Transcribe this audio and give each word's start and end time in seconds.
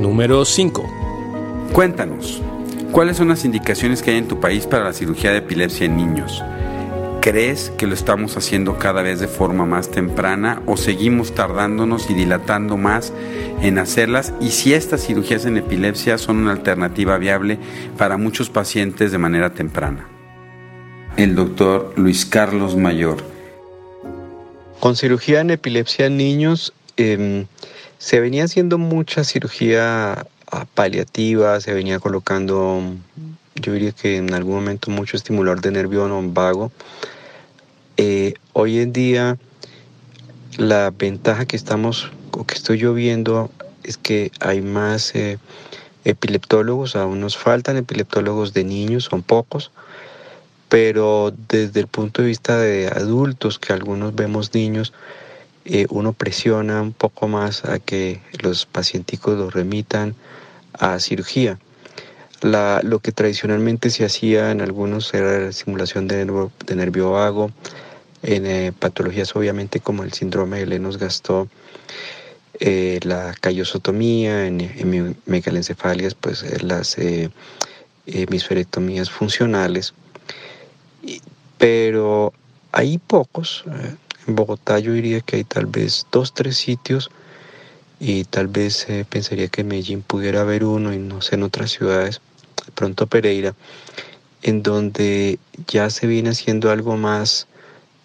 Número 0.00 0.46
5. 0.46 1.70
Cuéntanos, 1.74 2.40
¿cuáles 2.90 3.18
son 3.18 3.28
las 3.28 3.44
indicaciones 3.44 4.02
que 4.02 4.12
hay 4.12 4.16
en 4.16 4.28
tu 4.28 4.40
país 4.40 4.66
para 4.66 4.84
la 4.84 4.94
cirugía 4.94 5.30
de 5.30 5.38
epilepsia 5.38 5.84
en 5.84 5.98
niños? 5.98 6.42
¿Crees 7.20 7.70
que 7.76 7.86
lo 7.86 7.92
estamos 7.92 8.38
haciendo 8.38 8.78
cada 8.78 9.02
vez 9.02 9.20
de 9.20 9.28
forma 9.28 9.66
más 9.66 9.90
temprana 9.90 10.62
o 10.64 10.78
seguimos 10.78 11.34
tardándonos 11.34 12.08
y 12.08 12.14
dilatando 12.14 12.78
más 12.78 13.12
en 13.60 13.78
hacerlas? 13.78 14.32
Y 14.40 14.52
si 14.52 14.72
estas 14.72 15.04
cirugías 15.04 15.44
en 15.44 15.58
epilepsia 15.58 16.16
son 16.16 16.38
una 16.38 16.52
alternativa 16.52 17.18
viable 17.18 17.58
para 17.98 18.16
muchos 18.16 18.48
pacientes 18.48 19.12
de 19.12 19.18
manera 19.18 19.52
temprana. 19.52 20.08
El 21.18 21.34
doctor 21.34 21.92
Luis 21.96 22.24
Carlos 22.24 22.74
Mayor. 22.74 23.18
Con 24.80 24.96
cirugía 24.96 25.42
en 25.42 25.50
epilepsia 25.50 26.06
en 26.06 26.16
niños 26.16 26.72
em, 27.00 27.46
se 27.98 28.20
venía 28.20 28.44
haciendo 28.44 28.78
mucha 28.78 29.24
cirugía 29.24 30.26
ah, 30.50 30.66
paliativa, 30.74 31.60
se 31.60 31.74
venía 31.74 31.98
colocando 31.98 32.82
yo 33.56 33.72
diría 33.72 33.92
que 33.92 34.16
en 34.16 34.32
algún 34.32 34.54
momento 34.54 34.90
mucho 34.90 35.16
estimulador 35.16 35.60
de 35.60 35.70
nervio 35.70 36.08
no 36.08 36.22
vago. 36.32 36.72
Eh, 37.96 38.34
hoy 38.52 38.78
en 38.78 38.92
día 38.92 39.36
la 40.56 40.90
ventaja 40.90 41.46
que 41.46 41.56
estamos 41.56 42.10
o 42.32 42.44
que 42.44 42.54
estoy 42.54 42.78
yo 42.78 42.94
viendo 42.94 43.50
es 43.82 43.96
que 43.96 44.30
hay 44.40 44.60
más 44.60 45.14
eh, 45.14 45.38
epileptólogos, 46.04 46.96
aún 46.96 47.20
nos 47.20 47.36
faltan 47.36 47.76
epileptólogos 47.76 48.52
de 48.52 48.64
niños, 48.64 49.04
son 49.04 49.22
pocos, 49.22 49.70
pero 50.68 51.32
desde 51.48 51.80
el 51.80 51.86
punto 51.86 52.22
de 52.22 52.28
vista 52.28 52.58
de 52.58 52.88
adultos, 52.88 53.58
que 53.58 53.72
algunos 53.72 54.14
vemos 54.14 54.54
niños, 54.54 54.92
eh, 55.64 55.86
uno 55.90 56.12
presiona 56.12 56.82
un 56.82 56.92
poco 56.92 57.28
más 57.28 57.64
a 57.64 57.78
que 57.78 58.20
los 58.42 58.66
pacienticos 58.66 59.36
los 59.36 59.52
remitan 59.52 60.14
a 60.72 60.98
cirugía 60.98 61.58
lo 62.42 63.00
que 63.00 63.12
tradicionalmente 63.12 63.90
se 63.90 64.04
hacía 64.04 64.50
en 64.50 64.60
algunos 64.60 65.12
era 65.14 65.38
la 65.38 65.52
simulación 65.52 66.08
de 66.08 66.24
nervio, 66.74 67.12
vago, 67.12 67.50
en 68.22 68.46
eh, 68.46 68.72
patologías 68.78 69.34
obviamente 69.36 69.80
como 69.80 70.02
el 70.02 70.12
síndrome 70.12 70.60
de 70.60 70.66
Lennox-Gastaut, 70.66 71.48
eh, 72.60 73.00
la 73.02 73.34
callosotomía, 73.40 74.46
en, 74.46 74.60
en 74.60 75.16
megalencephalias, 75.26 76.14
pues 76.14 76.42
eh, 76.42 76.58
las 76.62 76.96
hemisferectomías 78.06 79.10
funcionales. 79.10 79.94
pero 81.58 82.32
hay 82.72 82.98
pocos. 82.98 83.64
En 84.26 84.34
Bogotá 84.36 84.78
yo 84.78 84.92
diría 84.92 85.20
que 85.20 85.36
hay 85.36 85.44
tal 85.44 85.66
vez 85.66 86.06
dos, 86.12 86.34
tres 86.34 86.56
sitios 86.56 87.10
y 87.98 88.24
tal 88.24 88.48
vez 88.48 88.86
pensaría 89.08 89.48
que 89.48 89.60
en 89.60 89.68
Medellín 89.68 90.02
pudiera 90.02 90.40
haber 90.40 90.64
uno 90.64 90.92
y 90.92 90.98
no 90.98 91.20
sé 91.20 91.34
en 91.34 91.42
otras 91.42 91.70
ciudades 91.70 92.20
pronto 92.70 93.06
Pereira, 93.06 93.54
en 94.42 94.62
donde 94.62 95.38
ya 95.66 95.90
se 95.90 96.06
viene 96.06 96.30
haciendo 96.30 96.70
algo 96.70 96.96
más 96.96 97.46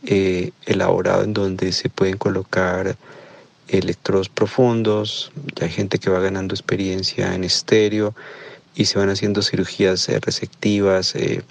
eh, 0.06 0.52
elaborado, 0.66 1.24
en 1.24 1.34
donde 1.34 1.72
se 1.72 1.90
pueden 1.90 2.18
colocar 2.18 2.96
electrodos 3.68 4.30
profundos, 4.30 5.32
ya 5.56 5.66
hay 5.66 5.72
gente 5.72 5.98
que 5.98 6.10
va 6.10 6.20
ganando 6.20 6.54
experiencia 6.54 7.34
en 7.34 7.44
estéreo 7.44 8.14
y 8.76 8.86
se 8.86 9.00
van 9.00 9.10
haciendo 9.10 9.42
cirugías 9.42 10.08
eh, 10.10 10.20
receptivas 10.20 11.16
eh, 11.16 11.42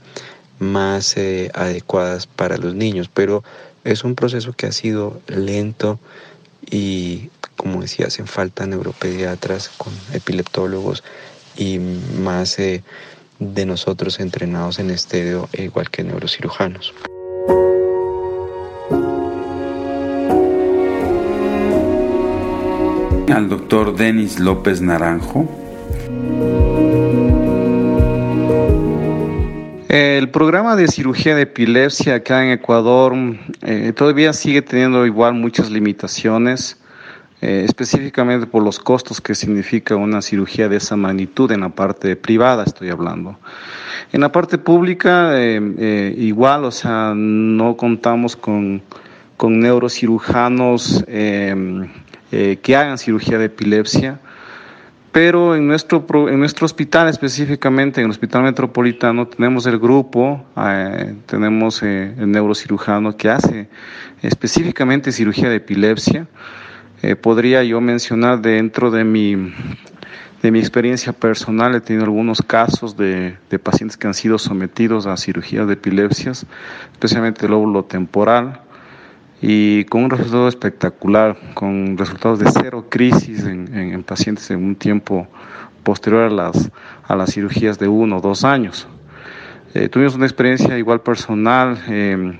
más 0.61 1.17
adecuadas 1.55 2.29
para 2.29 2.57
los 2.57 2.75
niños, 2.77 3.11
pero 3.13 3.43
es 3.85 4.05
un 4.05 4.15
proceso 4.15 4.53
que 4.53 4.67
ha 4.67 4.73
sido 4.73 5.21
lento 5.29 5.99
y 6.71 7.31
como 7.57 7.83
decía, 7.83 8.07
hacen 8.07 8.27
falta 8.27 8.67
neuropediatras 8.67 9.69
con 9.69 9.93
epileptólogos 10.13 11.05
y 11.57 11.79
más 11.79 12.59
eh, 12.59 12.83
de 13.39 13.67
nosotros 13.67 14.21
entrenados 14.21 14.79
en 14.79 14.91
estéreo, 14.91 15.49
igual 15.53 15.91
que 15.91 16.03
neurocirujanos. 16.03 16.93
Al 23.33 23.49
doctor 23.49 23.97
Denis 23.97 24.39
López 24.39 24.81
Naranjo. 24.81 25.64
El 29.95 30.29
programa 30.29 30.75
de 30.75 30.89
cirugía 30.89 31.37
de 31.37 31.43
epilepsia 31.43 32.17
acá 32.17 32.45
en 32.45 32.51
Ecuador 32.51 33.15
eh, 33.63 33.93
todavía 33.95 34.33
sigue 34.33 34.61
teniendo 34.61 35.07
igual 35.07 35.35
muchas 35.35 35.71
limitaciones. 35.71 36.81
Eh, 37.41 37.63
específicamente 37.65 38.49
por 38.49 38.65
los 38.65 38.81
costos 38.81 39.21
que 39.21 39.37
significa 39.37 39.95
una 39.95 40.21
cirugía 40.21 40.69
de 40.69 40.79
esa 40.79 40.97
magnitud 40.97 41.53
en 41.53 41.61
la 41.61 41.69
parte 41.69 42.17
privada, 42.17 42.65
estoy 42.65 42.91
hablando. 42.91 43.39
En 44.13 44.23
la 44.23 44.33
parte 44.33 44.59
pública, 44.59 45.31
eh, 45.35 46.13
igual, 46.19 46.65
o 46.65 46.73
sea, 46.73 47.13
no 47.15 47.77
contamos 47.77 48.35
con, 48.35 48.83
con 49.37 49.61
neurocirujanos 49.61 51.05
que 51.07 52.77
hagan 52.77 52.99
cirugía 52.99 53.39
de 53.39 53.45
epilepsia, 53.45 54.19
pero 55.15 55.55
en 55.55 55.69
nuestro, 55.69 56.05
en 56.29 56.41
nuestro 56.41 56.65
hospital 56.67 57.09
específicamente, 57.09 58.01
en 58.01 58.07
el 58.07 58.11
Hospital 58.11 58.43
Metropolitano, 58.43 59.29
tenemos 59.29 59.65
el 59.67 59.79
grupo, 59.79 60.45
tenemos 61.27 61.85
el 61.85 62.29
neurocirujano 62.33 63.17
que 63.17 63.31
hace 63.31 63.69
específicamente 64.23 65.13
cirugía 65.13 65.49
de 65.49 65.57
epilepsia. 65.57 66.27
Eh, 67.01 67.15
podría 67.15 67.63
yo 67.63 67.81
mencionar 67.81 68.41
dentro 68.41 68.91
de 68.91 69.05
mi, 69.05 69.37
de 70.43 70.51
mi 70.51 70.59
experiencia 70.59 71.13
personal, 71.13 71.77
he 71.77 71.81
tenido 71.81 72.07
algunos 72.07 72.43
casos 72.43 72.97
de, 72.97 73.37
de 73.51 73.59
pacientes 73.61 73.97
que 73.97 74.09
han 74.09 74.15
sido 74.15 74.37
sometidos 74.41 75.07
a 75.07 75.17
cirugías 75.17 75.69
de 75.69 75.75
epilepsias, 75.75 76.45
especialmente 76.93 77.47
el 77.47 77.53
lóbulo 77.53 77.85
temporal, 77.85 78.64
y 79.41 79.85
con 79.85 80.05
un 80.05 80.11
resultado 80.11 80.49
espectacular, 80.49 81.37
con 81.55 81.99
resultados 81.99 82.39
de 82.39 82.51
cero 82.51 82.87
crisis 82.89 83.45
en, 83.45 83.75
en, 83.77 84.03
pacientes 84.03 84.51
en 84.51 84.65
un 84.65 84.77
tiempo 84.77 85.27
posterior 85.83 86.23
a 86.23 86.31
las, 86.31 86.71
a 87.03 87.17
las 87.17 87.33
cirugías 87.33 87.79
de 87.79 87.89
uno 87.89 88.19
o 88.19 88.21
dos 88.21 88.45
años. 88.45 88.89
Eh, 89.75 89.89
tuvimos 89.89 90.15
una 90.15 90.27
experiencia 90.27 90.79
igual 90.79 91.01
personal, 91.01 91.79
eh, 91.89 92.39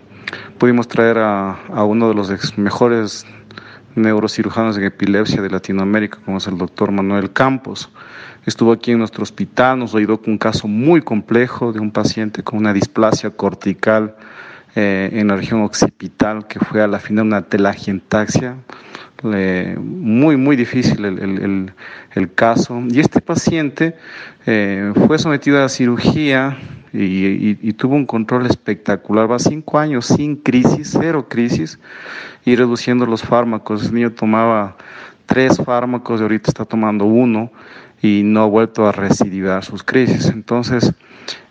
pudimos 0.59 0.89
traer 0.89 1.19
a, 1.19 1.53
a 1.69 1.85
uno 1.85 2.09
de 2.09 2.15
los 2.15 2.57
mejores 2.59 3.27
neurocirujanos 3.97 4.77
en 4.77 4.85
epilepsia 4.85 5.43
de 5.43 5.51
Latinoamérica, 5.51 6.19
como 6.25 6.39
es 6.39 6.47
el 6.47 6.59
doctor 6.59 6.91
Manuel 6.91 7.33
Campos. 7.33 7.91
Estuvo 8.47 8.73
aquí 8.73 8.93
en 8.93 8.99
nuestro 8.99 9.23
hospital, 9.23 9.79
nos 9.79 9.95
ayudó 9.95 10.21
con 10.21 10.33
un 10.33 10.39
caso 10.39 10.69
muy 10.69 11.01
complejo 11.01 11.73
de 11.73 11.81
un 11.81 11.91
paciente 11.91 12.43
con 12.43 12.59
una 12.59 12.73
displasia 12.73 13.31
cortical 13.31 14.17
eh, 14.77 15.11
en 15.13 15.29
la 15.29 15.37
región 15.37 15.63
occipital, 15.63 16.47
que 16.47 16.59
fue 16.59 16.83
a 16.83 16.87
la 16.87 16.99
final 16.99 17.27
una 17.27 17.43
telangiectasia. 17.43 18.57
muy, 19.23 20.37
muy 20.37 20.57
difícil 20.57 21.05
el, 21.05 21.73
el, 22.15 22.35
caso. 22.35 22.83
Y 22.91 23.01
este 23.01 23.21
paciente 23.21 23.97
eh, 24.47 24.93
fue 25.07 25.19
sometido 25.19 25.63
a 25.63 25.69
cirugía 25.69 26.59
y, 26.93 27.73
tuvo 27.75 27.95
un 27.95 28.07
control 28.07 28.47
espectacular. 28.47 29.31
Va 29.31 29.39
cinco 29.39 29.79
años 29.79 30.07
sin 30.07 30.37
crisis, 30.37 30.97
cero 31.01 31.27
crisis, 31.29 31.79
y 32.45 32.57
reduciendo 32.57 33.07
los 33.07 33.23
fármacos. 33.23 33.87
El 33.87 33.95
niño 33.95 34.13
tomaba 34.13 34.77
tres 35.27 35.57
fármacos 35.65 36.21
y 36.21 36.23
ahorita 36.23 36.51
está 36.51 36.65
tomando 36.65 37.05
uno 37.05 37.51
y 38.03 38.23
no 38.25 38.43
ha 38.43 38.47
vuelto 38.47 38.87
a 38.87 38.93
recidivar 38.93 39.65
sus 39.65 39.83
crisis. 39.83 40.27
Entonces, 40.27 40.93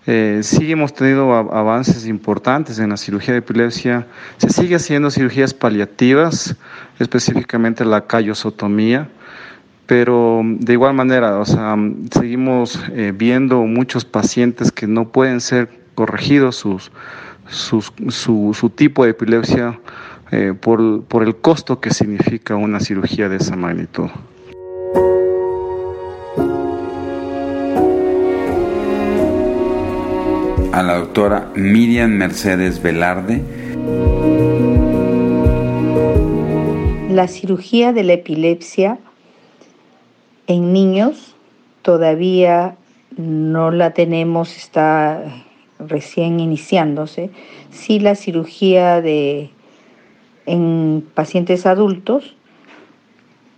eh, 0.05 0.39
sí 0.43 0.71
hemos 0.71 0.93
tenido 0.93 1.33
avances 1.33 2.07
importantes 2.07 2.79
en 2.79 2.89
la 2.89 2.97
cirugía 2.97 3.33
de 3.33 3.39
epilepsia. 3.39 4.05
Se 4.37 4.49
sigue 4.49 4.75
haciendo 4.75 5.09
cirugías 5.09 5.53
paliativas, 5.53 6.55
específicamente 6.99 7.85
la 7.85 8.05
callosotomía 8.05 9.09
pero 9.85 10.41
de 10.43 10.73
igual 10.73 10.93
manera, 10.93 11.39
o 11.39 11.45
sea, 11.45 11.75
seguimos 12.11 12.79
eh, 12.93 13.13
viendo 13.15 13.61
muchos 13.63 14.05
pacientes 14.05 14.71
que 14.71 14.87
no 14.87 15.09
pueden 15.09 15.41
ser 15.41 15.69
corregidos 15.95 16.55
sus, 16.55 16.91
su, 17.47 18.71
tipo 18.75 19.03
de 19.03 19.11
epilepsia 19.11 19.79
eh, 20.31 20.53
por, 20.59 21.03
por 21.03 21.23
el 21.23 21.35
costo 21.35 21.79
que 21.79 21.91
significa 21.91 22.55
una 22.55 22.79
cirugía 22.79 23.29
de 23.29 23.37
esa 23.37 23.55
magnitud. 23.55 24.09
La 30.87 30.95
doctora 30.95 31.49
Miriam 31.55 32.11
Mercedes 32.11 32.83
Velarde. 32.83 33.41
La 37.09 37.29
cirugía 37.29 37.93
de 37.93 38.03
la 38.03 38.13
epilepsia 38.13 38.99
en 40.47 40.73
niños 40.73 41.35
todavía 41.83 42.75
no 43.15 43.71
la 43.71 43.91
tenemos, 43.91 44.57
está 44.57 45.23
recién 45.79 46.41
iniciándose. 46.41 47.29
Sí 47.71 47.99
la 47.99 48.15
cirugía 48.15 49.01
de 49.01 49.51
en 50.45 51.07
pacientes 51.13 51.65
adultos 51.65 52.35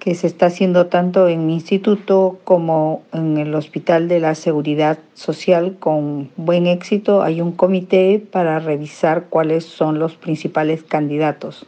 que 0.06 0.14
se 0.14 0.28
está 0.28 0.46
haciendo 0.46 0.86
tanto 0.86 1.28
en 1.28 1.48
mi 1.48 1.56
instituto 1.56 2.38
como 2.44 3.02
en 3.12 3.40
el 3.40 3.56
Hospital 3.56 4.08
de 4.08 4.20
la 4.20 4.36
Seguridad 4.36 5.00
Social 5.16 5.78
con 5.80 6.30
buen 6.38 6.68
éxito. 6.68 7.24
Hay 7.24 7.42
un 7.42 7.52
comité 7.52 8.24
para 8.32 8.60
revisar 8.60 9.26
cuáles 9.32 9.66
son 9.66 9.98
los 9.98 10.14
principales 10.14 10.84
candidatos. 10.84 11.66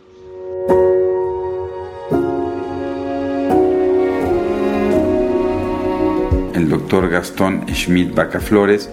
El 6.53 6.69
doctor 6.69 7.09
Gastón 7.09 7.65
Schmidt 7.73 8.13
Bacaflores 8.13 8.91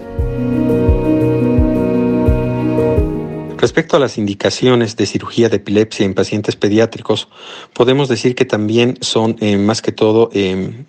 Respecto 3.65 3.97
a 3.97 3.99
las 3.99 4.19
indicaciones 4.19 4.95
de 4.95 5.07
cirugía 5.07 5.49
de 5.49 5.55
epilepsia 5.55 6.05
en 6.05 6.13
pacientes 6.13 6.55
pediátricos, 6.55 7.29
podemos 7.73 8.07
decir 8.07 8.35
que 8.35 8.45
también 8.45 8.99
son 9.01 9.37
eh, 9.39 9.57
más 9.57 9.81
que 9.81 9.91
todo 9.91 10.29
eh, 10.33 10.85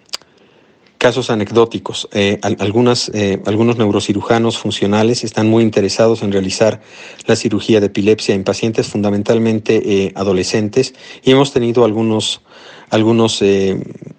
casos 0.98 1.30
anecdóticos. 1.30 2.06
Eh, 2.12 2.38
algunas, 2.42 3.10
algunos 3.46 3.78
neurocirujanos 3.78 4.58
funcionales 4.58 5.24
están 5.24 5.48
muy 5.48 5.62
interesados 5.62 6.22
en 6.22 6.32
realizar 6.32 6.82
la 7.26 7.34
cirugía 7.34 7.80
de 7.80 7.86
epilepsia 7.86 8.34
en 8.34 8.44
pacientes 8.44 8.88
fundamentalmente 8.88 10.12
adolescentes 10.14 10.92
y 11.24 11.30
hemos 11.30 11.54
tenido 11.54 11.82
algunos 11.82 12.42
algunos 12.90 13.42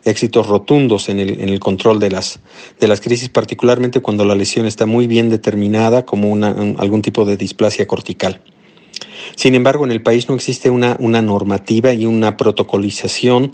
éxitos 0.04 0.48
rotundos 0.48 1.10
en 1.10 1.20
el, 1.20 1.42
en 1.42 1.50
el, 1.50 1.60
control 1.60 2.00
de 2.00 2.12
las, 2.12 2.40
de 2.80 2.88
las 2.88 3.02
crisis, 3.02 3.30
particularmente 3.30 4.02
cuando 4.02 4.26
la 4.26 4.36
lesión 4.36 4.66
está 4.66 4.86
muy 4.86 5.08
bien 5.08 5.30
determinada 5.30 6.06
como 6.06 6.30
una, 6.30 6.50
algún 6.78 7.02
tipo 7.02 7.26
de 7.26 7.38
displasia 7.38 7.88
cortical. 7.88 8.42
Sin 9.36 9.56
embargo, 9.56 9.86
en 9.86 9.92
el 9.92 10.02
país 10.02 10.30
no 10.30 10.36
existe 10.36 10.70
una, 10.70 10.96
una 11.00 11.22
normativa 11.22 11.94
y 11.94 12.06
una 12.06 12.38
protocolización 12.38 13.54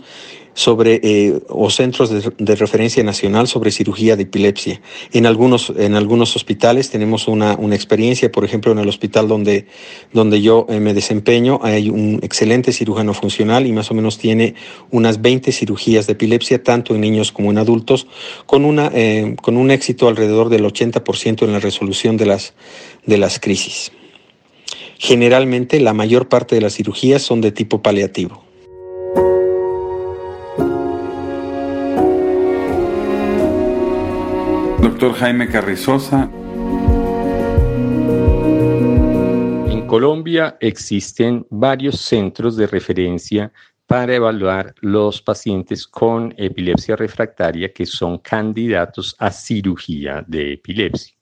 sobre 0.54 1.00
eh, 1.02 1.40
o 1.48 1.68
centros 1.68 2.10
de, 2.10 2.54
referencia 2.56 3.02
nacional 3.02 3.48
sobre 3.48 3.72
cirugía 3.72 4.16
de 4.16 4.22
epilepsia. 4.22 4.80
En 5.12 5.26
algunos, 5.26 5.72
en 5.76 5.94
algunos 5.94 6.34
hospitales 6.36 6.90
tenemos 6.90 7.28
una, 7.28 7.56
una 7.56 7.74
experiencia, 7.74 8.30
por 8.30 8.44
ejemplo, 8.44 8.72
en 8.72 8.78
el 8.78 8.88
hospital 8.88 9.28
donde, 9.28 9.66
donde 10.12 10.40
yo 10.40 10.66
eh, 10.68 10.78
me 10.78 10.94
desempeño, 10.94 11.58
hay 11.62 11.90
un 11.90 12.20
excelente 12.22 12.72
cirujano 12.72 13.14
funcional 13.14 13.66
y 13.66 13.72
más 13.72 13.90
o 13.90 13.94
menos 13.94 14.16
tiene 14.16 14.54
unas 14.90 15.20
20 15.20 15.50
cirugías 15.50 16.06
de 16.06 16.12
epilepsia, 16.12 16.62
tanto 16.62 16.94
en 16.94 17.00
niños 17.00 17.32
como 17.32 17.50
en 17.50 17.58
adultos, 17.58 18.06
con, 18.46 18.64
una, 18.64 18.90
eh, 18.94 19.34
con 19.42 19.56
un 19.56 19.70
éxito 19.72 20.08
alrededor 20.08 20.48
del 20.48 20.64
80% 20.64 21.42
en 21.42 21.52
la 21.52 21.58
resolución 21.58 22.16
de 22.16 22.26
las, 22.26 22.54
de 23.04 23.18
las 23.18 23.40
crisis. 23.40 23.90
Generalmente 24.98 25.80
la 25.80 25.92
mayor 25.92 26.28
parte 26.28 26.54
de 26.54 26.60
las 26.60 26.74
cirugías 26.74 27.22
son 27.22 27.40
de 27.40 27.52
tipo 27.52 27.82
paliativo. 27.82 28.44
Doctor 34.80 35.14
Jaime 35.14 35.48
Carrizosa. 35.48 36.30
En 39.68 39.86
Colombia 39.86 40.56
existen 40.60 41.46
varios 41.50 42.00
centros 42.00 42.56
de 42.56 42.66
referencia 42.66 43.52
para 43.86 44.14
evaluar 44.14 44.74
los 44.80 45.20
pacientes 45.20 45.86
con 45.86 46.34
epilepsia 46.36 46.96
refractaria 46.96 47.72
que 47.72 47.86
son 47.86 48.18
candidatos 48.18 49.14
a 49.18 49.30
cirugía 49.30 50.24
de 50.26 50.54
epilepsia. 50.54 51.14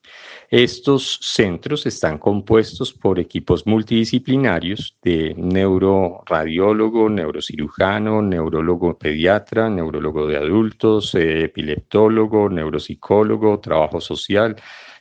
Estos 0.53 1.19
centros 1.23 1.87
están 1.87 2.19
compuestos 2.19 2.93
por 2.93 3.19
equipos 3.19 3.67
multidisciplinarios 3.67 4.95
de 5.03 5.35
neuroradiólogo, 5.35 7.09
neurocirujano, 7.09 8.21
neurólogo 8.21 8.99
pediatra, 8.99 9.71
neurólogo 9.71 10.27
de 10.27 10.37
adultos, 10.37 11.15
eh, 11.15 11.45
epileptólogo, 11.45 12.51
neuropsicólogo, 12.51 13.61
trabajo 13.61 13.99
social, 13.99 14.55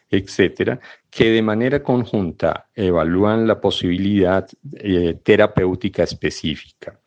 etcétera, 0.09 0.79
que 1.09 1.31
de 1.31 1.41
manera 1.41 1.83
conjunta 1.83 2.69
evalúan 2.73 3.45
la 3.45 3.59
posibilidad 3.59 4.47
eh, 4.77 5.19
terapéutica 5.21 6.03
específica. 6.03 6.97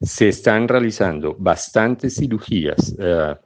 Se 0.00 0.30
están 0.30 0.66
realizando 0.66 1.36
bastantes 1.38 2.16
cirugías 2.16 2.96
eh, 2.98 3.36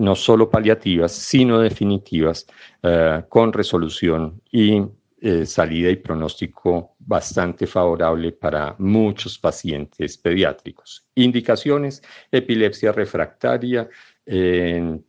no 0.00 0.14
solo 0.14 0.48
paliativas, 0.48 1.12
sino 1.12 1.60
definitivas, 1.60 2.46
eh, 2.82 3.22
con 3.28 3.52
resolución 3.52 4.40
y 4.50 4.82
eh, 5.20 5.44
salida 5.44 5.90
y 5.90 5.96
pronóstico 5.96 6.94
bastante 6.98 7.66
favorable 7.66 8.32
para 8.32 8.74
muchos 8.78 9.38
pacientes 9.38 10.16
pediátricos. 10.16 11.06
Indicaciones, 11.14 12.02
epilepsia 12.32 12.92
refractaria 12.92 13.90
en 14.24 15.04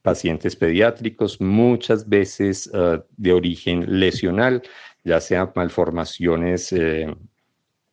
pacientes 0.00 0.54
pediátricos, 0.54 1.40
muchas 1.40 2.08
veces 2.08 2.70
eh, 2.72 3.02
de 3.16 3.32
origen 3.32 3.98
lesional, 3.98 4.62
ya 5.02 5.20
sean 5.20 5.50
malformaciones 5.56 6.72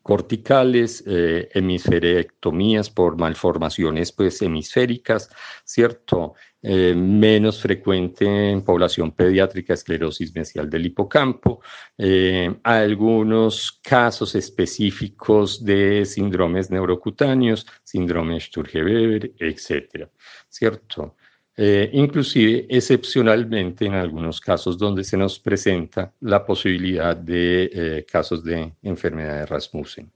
corticales, 0.02 1.04
eh, 1.06 1.50
hemisferectomías 1.54 2.90
por 2.90 3.18
malformaciones 3.18 4.12
pues, 4.12 4.42
hemisféricas, 4.42 5.30
¿cierto? 5.64 6.34
Eh, 6.64 6.94
menos 6.96 7.60
frecuente 7.60 8.52
en 8.52 8.62
población 8.62 9.12
pediátrica 9.14 9.74
esclerosis 9.74 10.36
mesial 10.36 10.70
del 10.70 10.86
hipocampo, 10.86 11.62
eh, 11.98 12.56
algunos 12.64 13.80
casos 13.82 14.36
específicos 14.36 15.66
de 15.66 16.06
síndromes 16.06 16.70
neurocutáneos, 16.70 17.66
síndrome 17.84 18.40
Sturge-Weber, 18.40 19.34
etcétera, 19.40 20.10
¿cierto? 20.50 21.16
Eh, 21.58 21.90
inclusive 21.94 22.66
excepcionalmente 22.70 23.86
en 23.86 23.94
algunos 23.94 24.40
casos 24.40 24.78
donde 24.78 25.04
se 25.04 25.18
nos 25.18 25.38
presenta 25.38 26.14
la 26.22 26.46
posibilidad 26.46 27.16
de 27.16 27.70
eh, 27.74 28.06
casos 28.10 28.44
de 28.44 28.74
enfermedad 28.82 29.40
de 29.40 29.46
Rasmussen. 29.46 30.12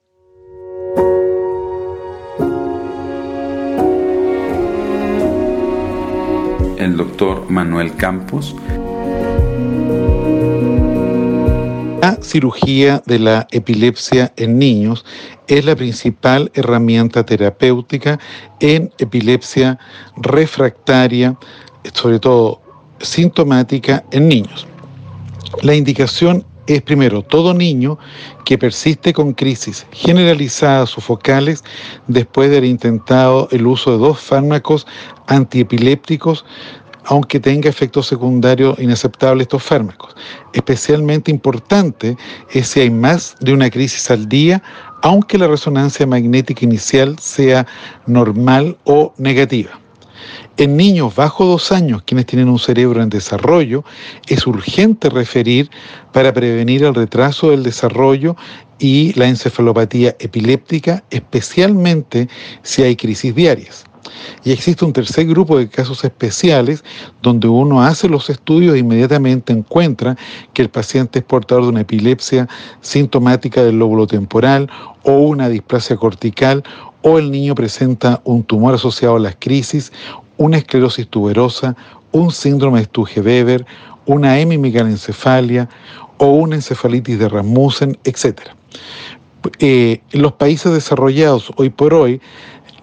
El 6.78 6.98
doctor 6.98 7.50
Manuel 7.50 7.96
Campos. 7.96 8.56
La 12.06 12.20
cirugía 12.22 13.02
de 13.08 13.18
la 13.18 13.48
epilepsia 13.50 14.32
en 14.38 14.60
niños 14.60 15.04
es 15.48 15.66
la 15.66 15.76
principal 15.76 16.52
herramienta 16.54 17.26
terapéutica 17.26 18.20
en 18.60 18.92
epilepsia 19.00 19.80
refractaria, 20.16 21.36
sobre 21.94 22.20
todo 22.20 22.62
sintomática 23.00 24.04
en 24.12 24.28
niños. 24.28 24.68
La 25.64 25.74
indicación 25.74 26.46
es 26.68 26.84
primero 26.84 27.24
todo 27.24 27.56
niño 27.56 27.98
que 28.44 28.60
persiste 28.60 29.12
con 29.12 29.34
crisis 29.34 29.88
generalizadas 29.92 30.96
o 31.00 31.02
focales 31.02 31.64
después 32.06 32.52
de 32.52 32.58
haber 32.58 32.70
intentado 32.70 33.48
el 33.50 33.66
uso 33.66 33.94
de 33.94 33.98
dos 33.98 34.20
fármacos 34.20 34.86
antiepilépticos 35.26 36.46
aunque 37.06 37.40
tenga 37.40 37.70
efectos 37.70 38.08
secundarios 38.08 38.78
inaceptables 38.80 39.46
estos 39.46 39.64
fármacos. 39.64 40.16
Especialmente 40.54 41.32
importante 41.32 42.18
es 42.52 42.68
si 42.68 42.82
hay 42.82 42.90
más 42.90 43.36
de 43.40 43.54
una 43.54 43.70
crisis 43.70 44.10
al 44.12 44.28
día, 44.28 44.62
aunque 45.02 45.38
la 45.38 45.48
resonancia 45.48 46.08
magnética 46.08 46.66
inicial 46.66 47.18
sea 47.20 47.66
normal 48.08 48.78
o 48.86 49.14
negativa. 49.18 49.80
En 50.58 50.78
niños 50.78 51.14
bajo 51.14 51.46
dos 51.46 51.72
años, 51.72 52.02
quienes 52.04 52.26
tienen 52.28 52.48
un 52.48 52.60
cerebro 52.60 53.04
en 53.04 53.10
desarrollo, 53.10 53.84
es 54.28 54.48
urgente 54.48 55.10
referir 55.10 55.70
para 56.14 56.34
prevenir 56.34 56.84
el 56.86 56.96
retraso 56.96 57.52
del 57.52 57.62
desarrollo 57.62 58.38
y 58.80 59.14
la 59.14 59.28
encefalopatía 59.28 60.16
epiléptica, 60.20 61.04
especialmente 61.10 62.30
si 62.64 62.84
hay 62.84 62.96
crisis 62.96 63.36
diarias. 63.36 63.86
Y 64.44 64.52
existe 64.52 64.86
un 64.86 64.94
tercer 64.94 65.26
grupo 65.26 65.58
de 65.58 65.68
casos 65.68 66.04
especiales 66.04 66.84
donde 67.22 67.48
uno 67.48 67.84
hace 67.84 68.08
los 68.08 68.30
estudios 68.30 68.76
e 68.76 68.80
inmediatamente 68.80 69.54
encuentra 69.54 70.16
que 70.54 70.62
el 70.62 70.70
paciente 70.70 71.20
es 71.20 71.26
portador 71.26 71.64
de 71.64 71.70
una 71.70 71.82
epilepsia 71.82 72.48
sintomática 72.82 73.64
del 73.64 73.80
lóbulo 73.80 74.08
temporal 74.08 74.70
o 75.04 75.14
una 75.14 75.50
displasia 75.50 75.96
cortical 75.96 76.64
o 77.02 77.20
el 77.20 77.30
niño 77.32 77.54
presenta 77.54 78.22
un 78.24 78.44
tumor 78.44 78.74
asociado 78.74 79.18
a 79.18 79.20
las 79.20 79.36
crisis, 79.40 79.92
una 80.38 80.58
esclerosis 80.58 81.08
tuberosa, 81.08 81.76
un 82.12 82.32
síndrome 82.32 82.80
de 82.80 82.86
Sturge-Weber, 82.86 83.66
una 84.06 84.40
hemimegalencefalia 84.40 85.70
o 86.18 86.28
una 86.28 86.56
encefalitis 86.56 87.20
de 87.20 87.30
Rasmussen, 87.30 87.98
etc. 88.06 88.42
Eh, 89.60 90.02
los 90.12 90.34
países 90.34 90.72
desarrollados 90.72 91.52
hoy 91.58 91.70
por 91.70 91.94
hoy 91.94 92.20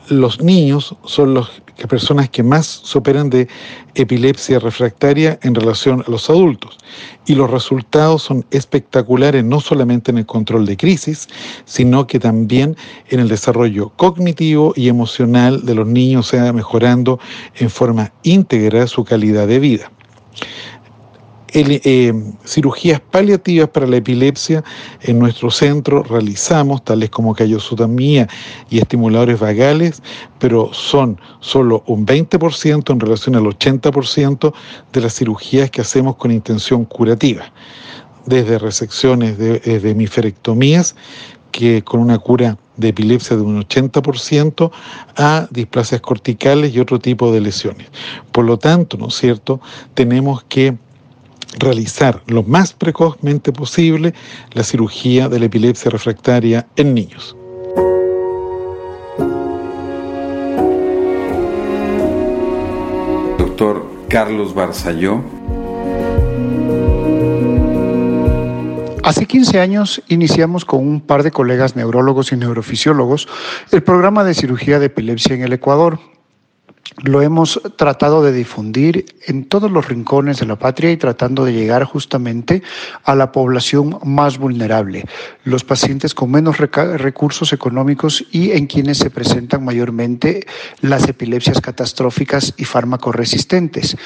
los 0.08 0.40
niños 0.40 0.94
son 1.04 1.34
las 1.34 1.48
personas 1.88 2.28
que 2.28 2.42
más 2.42 2.82
se 2.84 2.98
operan 2.98 3.30
de 3.30 3.48
epilepsia 3.94 4.58
refractaria 4.58 5.38
en 5.42 5.54
relación 5.54 6.04
a 6.06 6.10
los 6.10 6.28
adultos. 6.30 6.78
Y 7.26 7.34
los 7.34 7.50
resultados 7.50 8.22
son 8.22 8.44
espectaculares 8.50 9.44
no 9.44 9.60
solamente 9.60 10.10
en 10.10 10.18
el 10.18 10.26
control 10.26 10.66
de 10.66 10.76
crisis, 10.76 11.28
sino 11.64 12.06
que 12.06 12.18
también 12.18 12.76
en 13.08 13.20
el 13.20 13.28
desarrollo 13.28 13.90
cognitivo 13.96 14.72
y 14.76 14.88
emocional 14.88 15.64
de 15.64 15.74
los 15.74 15.86
niños, 15.86 16.28
sea 16.28 16.52
mejorando 16.52 17.18
en 17.56 17.70
forma 17.70 18.12
íntegra 18.22 18.86
su 18.86 19.04
calidad 19.04 19.46
de 19.46 19.58
vida 19.58 19.90
eh, 21.54 22.12
cirugías 22.44 23.00
paliativas 23.00 23.68
para 23.68 23.86
la 23.86 23.96
epilepsia 23.96 24.64
en 25.02 25.18
nuestro 25.18 25.50
centro 25.50 26.02
realizamos, 26.02 26.84
tales 26.84 27.10
como 27.10 27.34
callosotomía 27.34 28.28
y 28.70 28.78
estimuladores 28.78 29.38
vagales, 29.38 30.02
pero 30.38 30.72
son 30.72 31.20
solo 31.40 31.82
un 31.86 32.06
20% 32.06 32.90
en 32.90 33.00
relación 33.00 33.36
al 33.36 33.44
80% 33.44 34.52
de 34.92 35.00
las 35.00 35.14
cirugías 35.14 35.70
que 35.70 35.82
hacemos 35.82 36.16
con 36.16 36.30
intención 36.30 36.84
curativa, 36.84 37.52
desde 38.26 38.58
resecciones 38.58 39.36
de, 39.36 39.60
eh, 39.64 39.78
de 39.78 39.90
hemisferectomías, 39.90 40.96
que 41.50 41.82
con 41.82 42.00
una 42.00 42.18
cura 42.18 42.56
de 42.76 42.88
epilepsia 42.88 43.36
de 43.36 43.42
un 43.42 43.62
80% 43.62 44.70
a 45.16 45.46
displasias 45.50 46.00
corticales 46.00 46.74
y 46.74 46.80
otro 46.80 46.98
tipo 46.98 47.30
de 47.30 47.40
lesiones. 47.40 47.88
Por 48.32 48.46
lo 48.46 48.58
tanto, 48.58 48.96
¿no 48.96 49.08
es 49.08 49.14
cierto?, 49.14 49.60
tenemos 49.94 50.42
que 50.44 50.76
realizar 51.58 52.22
lo 52.26 52.42
más 52.42 52.72
precozmente 52.72 53.52
posible 53.52 54.14
la 54.52 54.64
cirugía 54.64 55.28
de 55.28 55.38
la 55.38 55.46
epilepsia 55.46 55.90
refractaria 55.90 56.66
en 56.76 56.94
niños. 56.94 57.36
Doctor 63.38 63.86
Carlos 64.08 64.54
Barzalló. 64.54 65.22
Hace 69.04 69.26
15 69.26 69.60
años 69.60 70.02
iniciamos 70.08 70.64
con 70.64 70.86
un 70.86 71.00
par 71.00 71.22
de 71.22 71.32
colegas 71.32 71.76
neurólogos 71.76 72.32
y 72.32 72.36
neurofisiólogos 72.36 73.28
el 73.72 73.82
programa 73.82 74.24
de 74.24 74.34
cirugía 74.34 74.78
de 74.78 74.86
epilepsia 74.86 75.34
en 75.34 75.42
el 75.42 75.52
Ecuador 75.52 75.98
lo 77.04 77.22
hemos 77.22 77.60
tratado 77.76 78.22
de 78.22 78.32
difundir 78.32 79.06
en 79.26 79.44
todos 79.44 79.70
los 79.70 79.88
rincones 79.88 80.40
de 80.40 80.46
la 80.46 80.56
patria 80.56 80.90
y 80.90 80.96
tratando 80.96 81.44
de 81.44 81.52
llegar 81.52 81.84
justamente 81.84 82.62
a 83.04 83.14
la 83.14 83.32
población 83.32 83.98
más 84.04 84.38
vulnerable, 84.38 85.04
los 85.44 85.64
pacientes 85.64 86.14
con 86.14 86.30
menos 86.30 86.58
recursos 86.58 87.52
económicos 87.52 88.24
y 88.30 88.52
en 88.52 88.66
quienes 88.66 88.98
se 88.98 89.10
presentan 89.10 89.64
mayormente 89.64 90.46
las 90.80 91.08
epilepsias 91.08 91.60
catastróficas 91.60 92.54
y 92.56 92.64
fármaco-resistentes. 92.64 93.96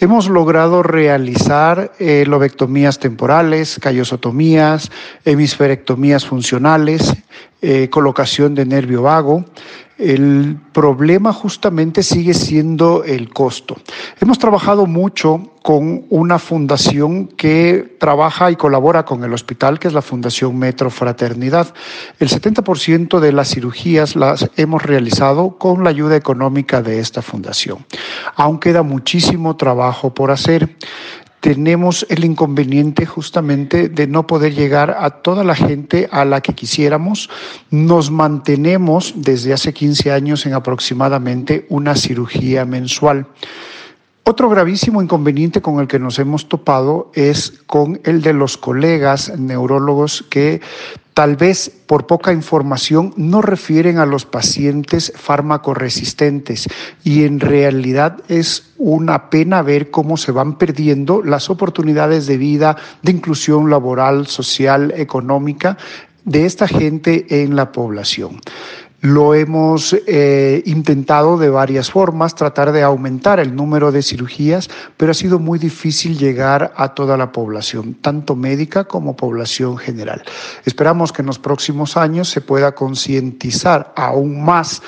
Hemos 0.00 0.28
logrado 0.28 0.82
realizar 0.82 1.92
eh, 1.98 2.24
lobectomías 2.26 2.98
temporales, 2.98 3.78
callosotomías, 3.80 4.90
hemisferectomías 5.24 6.24
funcionales, 6.24 7.14
eh, 7.62 7.88
colocación 7.90 8.54
de 8.54 8.64
nervio 8.64 9.02
vago, 9.02 9.44
el 10.00 10.58
problema 10.72 11.32
justamente 11.32 12.02
sigue 12.02 12.32
siendo 12.32 13.04
el 13.04 13.28
costo. 13.28 13.76
Hemos 14.20 14.38
trabajado 14.38 14.86
mucho 14.86 15.52
con 15.62 16.06
una 16.08 16.38
fundación 16.38 17.28
que 17.28 17.96
trabaja 17.98 18.50
y 18.50 18.56
colabora 18.56 19.04
con 19.04 19.22
el 19.24 19.34
hospital, 19.34 19.78
que 19.78 19.88
es 19.88 19.94
la 19.94 20.00
Fundación 20.00 20.58
Metro 20.58 20.90
Fraternidad. 20.90 21.74
El 22.18 22.30
70% 22.30 23.20
de 23.20 23.32
las 23.32 23.50
cirugías 23.50 24.16
las 24.16 24.48
hemos 24.56 24.82
realizado 24.82 25.58
con 25.58 25.84
la 25.84 25.90
ayuda 25.90 26.16
económica 26.16 26.80
de 26.80 26.98
esta 26.98 27.20
fundación. 27.20 27.84
Aún 28.36 28.58
queda 28.58 28.82
muchísimo 28.82 29.56
trabajo 29.56 30.14
por 30.14 30.30
hacer 30.30 30.76
tenemos 31.40 32.06
el 32.10 32.24
inconveniente 32.24 33.06
justamente 33.06 33.88
de 33.88 34.06
no 34.06 34.26
poder 34.26 34.54
llegar 34.54 34.96
a 34.98 35.10
toda 35.10 35.42
la 35.42 35.54
gente 35.54 36.08
a 36.12 36.24
la 36.24 36.40
que 36.40 36.54
quisiéramos. 36.54 37.30
Nos 37.70 38.10
mantenemos 38.10 39.14
desde 39.16 39.52
hace 39.52 39.72
15 39.72 40.12
años 40.12 40.46
en 40.46 40.52
aproximadamente 40.52 41.66
una 41.70 41.96
cirugía 41.96 42.64
mensual. 42.64 43.26
Otro 44.22 44.50
gravísimo 44.50 45.02
inconveniente 45.02 45.62
con 45.62 45.80
el 45.80 45.88
que 45.88 45.98
nos 45.98 46.18
hemos 46.18 46.48
topado 46.48 47.10
es 47.14 47.62
con 47.66 48.00
el 48.04 48.20
de 48.22 48.34
los 48.34 48.58
colegas 48.58 49.36
neurólogos 49.38 50.24
que 50.28 50.60
tal 51.20 51.36
vez 51.36 51.70
por 51.86 52.06
poca 52.06 52.32
información 52.32 53.12
no 53.18 53.42
refieren 53.42 53.98
a 53.98 54.06
los 54.06 54.24
pacientes 54.24 55.12
fármaco 55.14 55.74
resistentes 55.74 56.66
y 57.04 57.24
en 57.24 57.40
realidad 57.40 58.22
es 58.28 58.72
una 58.78 59.28
pena 59.28 59.60
ver 59.60 59.90
cómo 59.90 60.16
se 60.16 60.32
van 60.32 60.56
perdiendo 60.56 61.22
las 61.22 61.50
oportunidades 61.50 62.26
de 62.26 62.38
vida, 62.38 62.78
de 63.02 63.12
inclusión 63.12 63.68
laboral, 63.68 64.28
social, 64.28 64.94
económica 64.96 65.76
de 66.24 66.46
esta 66.46 66.66
gente 66.66 67.42
en 67.42 67.54
la 67.54 67.70
población. 67.70 68.40
Lo 69.02 69.34
hemos 69.34 69.96
eh, 70.06 70.62
intentado 70.66 71.38
de 71.38 71.48
varias 71.48 71.90
formas, 71.90 72.34
tratar 72.34 72.70
de 72.70 72.82
aumentar 72.82 73.40
el 73.40 73.56
número 73.56 73.92
de 73.92 74.02
cirugías, 74.02 74.68
pero 74.98 75.12
ha 75.12 75.14
sido 75.14 75.38
muy 75.38 75.58
difícil 75.58 76.18
llegar 76.18 76.74
a 76.76 76.92
toda 76.94 77.16
la 77.16 77.32
población, 77.32 77.94
tanto 77.94 78.36
médica 78.36 78.84
como 78.84 79.16
población 79.16 79.78
general. 79.78 80.22
Esperamos 80.66 81.12
que 81.12 81.22
en 81.22 81.26
los 81.26 81.38
próximos 81.38 81.96
años 81.96 82.28
se 82.28 82.42
pueda 82.42 82.72
concientizar 82.72 83.90
aún 83.96 84.44
más 84.44 84.82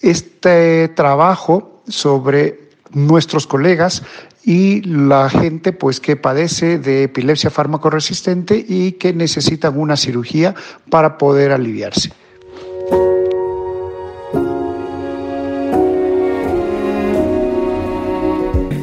este 0.00 0.88
trabajo 0.88 1.82
sobre 1.88 2.68
nuestros 2.92 3.48
colegas 3.48 4.04
y 4.44 4.82
la 4.82 5.28
gente 5.28 5.72
pues 5.72 5.98
que 5.98 6.14
padece 6.14 6.78
de 6.78 7.04
epilepsia 7.04 7.50
fármaco 7.50 7.90
resistente 7.90 8.64
y 8.68 8.92
que 8.92 9.12
necesitan 9.12 9.78
una 9.78 9.96
cirugía 9.96 10.54
para 10.90 11.18
poder 11.18 11.50
aliviarse. 11.50 12.12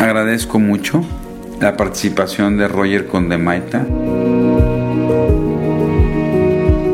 Agradezco 0.10 0.60
mucho 0.60 1.06
la 1.62 1.78
participación 1.78 2.58
de 2.58 2.68
Roger 2.68 3.08
Condemaita. 3.08 3.86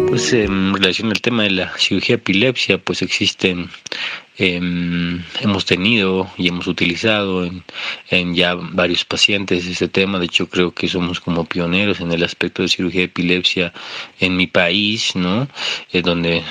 Pues 0.10 0.34
en 0.34 0.74
relación 0.74 1.10
al 1.10 1.22
tema 1.22 1.44
de 1.44 1.52
la 1.52 1.78
cirugía 1.78 2.16
epilepsia, 2.16 2.78
pues 2.78 3.02
existen, 3.02 3.70
em, 4.38 5.24
hemos 5.42 5.66
tenido 5.66 6.30
y 6.38 6.50
hemos 6.50 6.68
utilizado 6.68 7.50
en, 8.10 8.36
ya 8.36 8.56
varios 8.56 9.06
pacientes 9.06 9.66
este 9.66 9.88
tema. 9.88 10.20
De 10.20 10.26
hecho, 10.26 10.48
creo 10.48 10.74
que 10.74 10.88
somos 10.88 11.20
como 11.20 11.46
pioneros 11.46 12.02
en 12.02 12.12
el 12.12 12.24
aspecto 12.24 12.62
de 12.62 12.68
cirugía 12.68 13.02
de 13.02 13.06
epilepsia 13.06 13.74
en 14.20 14.36
mi 14.38 14.48
país, 14.48 15.16
¿no? 15.16 15.48
Eh, 15.92 16.02
donde 16.02 16.44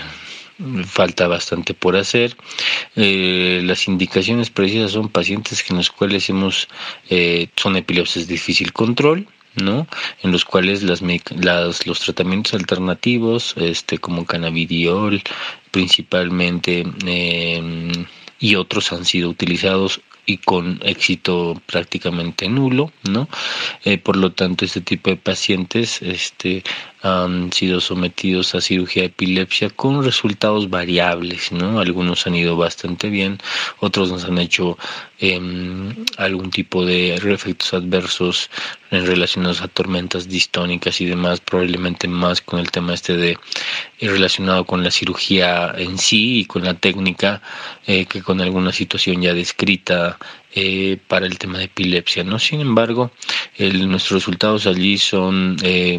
falta 0.84 1.26
bastante 1.26 1.74
por 1.74 1.96
hacer. 1.96 2.36
Eh, 2.96 3.60
las 3.64 3.88
indicaciones 3.88 4.50
precisas 4.50 4.92
son 4.92 5.08
pacientes 5.08 5.64
en 5.68 5.76
los 5.76 5.90
cuales 5.90 6.28
hemos, 6.30 6.68
eh, 7.10 7.48
son 7.56 7.76
epilepsias 7.76 8.26
de 8.26 8.34
difícil 8.34 8.72
control, 8.72 9.26
¿no? 9.56 9.86
En 10.22 10.32
los 10.32 10.44
cuales 10.44 10.82
las, 10.82 11.02
las, 11.02 11.86
los 11.86 12.00
tratamientos 12.00 12.54
alternativos, 12.54 13.54
este, 13.56 13.98
como 13.98 14.24
cannabidiol, 14.24 15.22
principalmente, 15.70 16.84
em, 17.06 17.92
y 18.38 18.54
otros 18.56 18.92
han 18.92 19.04
sido 19.04 19.30
utilizados 19.30 20.00
y 20.26 20.38
con 20.38 20.80
éxito 20.82 21.60
prácticamente 21.66 22.48
nulo, 22.48 22.92
¿no? 23.10 23.28
Eh, 23.84 23.98
por 23.98 24.16
lo 24.16 24.32
tanto, 24.32 24.64
este 24.64 24.80
tipo 24.80 25.10
de 25.10 25.16
pacientes 25.16 26.00
este, 26.02 26.62
han 27.02 27.52
sido 27.52 27.80
sometidos 27.80 28.54
a 28.54 28.60
cirugía 28.60 29.02
de 29.02 29.08
epilepsia 29.08 29.70
con 29.70 30.02
resultados 30.02 30.70
variables, 30.70 31.52
¿no? 31.52 31.80
Algunos 31.80 32.26
han 32.26 32.34
ido 32.34 32.56
bastante 32.56 33.10
bien, 33.10 33.38
otros 33.80 34.10
nos 34.10 34.24
han 34.24 34.38
hecho 34.38 34.78
em, 35.18 35.94
algún 36.16 36.50
tipo 36.50 36.84
de 36.84 37.14
efectos 37.14 37.74
adversos 37.74 38.50
en 38.94 39.06
relacionados 39.06 39.60
a 39.62 39.68
tormentas 39.68 40.28
distónicas 40.28 41.00
y 41.00 41.06
demás, 41.06 41.40
probablemente 41.40 42.08
más 42.08 42.40
con 42.40 42.60
el 42.60 42.70
tema 42.70 42.94
este 42.94 43.16
de 43.16 43.38
eh, 43.98 44.08
relacionado 44.08 44.64
con 44.64 44.82
la 44.82 44.90
cirugía 44.90 45.74
en 45.76 45.98
sí 45.98 46.40
y 46.40 46.44
con 46.44 46.64
la 46.64 46.74
técnica 46.74 47.42
eh, 47.86 48.06
que 48.06 48.22
con 48.22 48.40
alguna 48.40 48.72
situación 48.72 49.22
ya 49.22 49.34
descrita 49.34 50.18
eh, 50.56 50.98
para 51.08 51.26
el 51.26 51.36
tema 51.38 51.58
de 51.58 51.64
epilepsia. 51.64 52.22
¿no? 52.22 52.38
Sin 52.38 52.60
embargo, 52.60 53.10
nuestros 53.58 54.22
resultados 54.22 54.66
allí 54.66 54.98
son, 54.98 55.56
eh, 55.62 55.98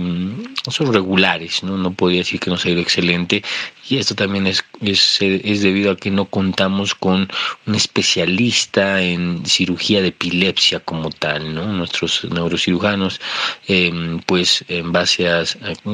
son 0.69 0.93
regulares, 0.93 1.61
¿no? 1.63 1.77
no 1.77 1.91
podría 1.91 2.19
decir 2.19 2.39
que 2.39 2.49
nos 2.49 2.65
ha 2.65 2.69
ido 2.69 2.79
excelente 2.79 3.43
y 3.89 3.97
esto 3.97 4.15
también 4.15 4.47
es, 4.47 4.63
es, 4.81 5.21
es, 5.21 5.61
debido 5.61 5.91
a 5.91 5.97
que 5.97 6.09
no 6.09 6.25
contamos 6.25 6.95
con 6.95 7.27
un 7.67 7.75
especialista 7.75 9.01
en 9.01 9.45
cirugía 9.45 10.01
de 10.01 10.07
epilepsia 10.07 10.79
como 10.79 11.09
tal. 11.09 11.53
¿no? 11.53 11.65
Nuestros 11.73 12.23
neurocirujanos, 12.23 13.19
eh, 13.67 13.91
pues 14.25 14.63
en 14.69 14.91
base 14.91 15.29
a, 15.29 15.43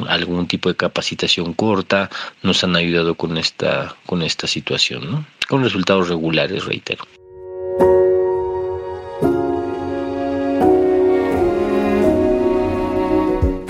algún 0.08 0.46
tipo 0.46 0.68
de 0.68 0.76
capacitación 0.76 1.52
corta, 1.54 2.08
nos 2.42 2.62
han 2.64 2.76
ayudado 2.76 3.14
con 3.14 3.36
esta, 3.36 3.96
con 4.06 4.22
esta 4.22 4.46
situación, 4.46 5.10
¿no? 5.10 5.26
con 5.48 5.62
resultados 5.62 6.08
regulares, 6.08 6.64
reitero. 6.64 7.04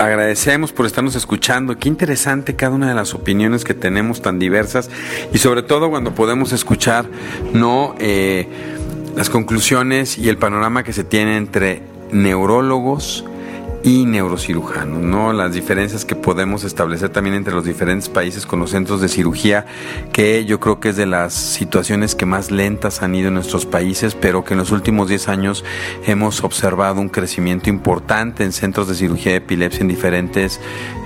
Agradecemos 0.03 0.73
por 0.73 0.85
estarnos 0.85 1.15
escuchando. 1.15 1.77
Qué 1.77 1.87
interesante 1.87 2.57
cada 2.57 2.75
una 2.75 2.89
de 2.89 2.93
las 2.93 3.13
opiniones 3.13 3.63
que 3.63 3.73
tenemos 3.73 4.21
tan 4.21 4.37
diversas 4.37 4.89
y 5.33 5.37
sobre 5.37 5.63
todo 5.63 5.89
cuando 5.89 6.13
podemos 6.13 6.51
escuchar 6.51 7.05
no 7.53 7.95
eh, 7.99 8.49
las 9.15 9.29
conclusiones 9.29 10.17
y 10.17 10.27
el 10.27 10.37
panorama 10.37 10.83
que 10.83 10.91
se 10.91 11.05
tiene 11.05 11.37
entre 11.37 11.83
neurólogos, 12.11 13.23
y 13.83 14.05
neurocirujanos, 14.05 15.01
¿no? 15.01 15.33
Las 15.33 15.53
diferencias 15.53 16.05
que 16.05 16.15
podemos 16.15 16.63
establecer 16.63 17.09
también 17.09 17.35
entre 17.35 17.53
los 17.53 17.65
diferentes 17.65 18.07
países 18.07 18.45
con 18.45 18.59
los 18.59 18.71
centros 18.71 19.01
de 19.01 19.09
cirugía, 19.09 19.65
que 20.13 20.45
yo 20.45 20.61
creo 20.61 20.79
que 20.79 20.89
es 20.89 20.95
de 20.95 21.05
las 21.05 21.33
situaciones 21.33 22.15
que 22.15 22.25
más 22.25 22.49
lentas 22.49 23.01
han 23.01 23.13
ido 23.13 23.27
en 23.27 23.33
nuestros 23.33 23.65
países, 23.65 24.15
pero 24.15 24.45
que 24.45 24.53
en 24.53 24.59
los 24.59 24.71
últimos 24.71 25.09
10 25.09 25.27
años 25.27 25.65
hemos 26.05 26.43
observado 26.43 27.01
un 27.01 27.09
crecimiento 27.09 27.69
importante 27.69 28.45
en 28.45 28.53
centros 28.53 28.87
de 28.87 28.95
cirugía 28.95 29.33
de 29.33 29.39
epilepsia 29.39 29.81
en 29.81 29.89
diferentes 29.89 30.61